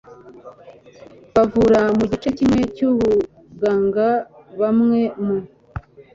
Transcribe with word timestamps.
bavura 1.33 1.81
mu 1.97 2.03
gice 2.11 2.29
kimwe 2.37 2.61
cyubuganga 2.75 4.07
bamwe 4.59 5.01
mu 5.25 5.37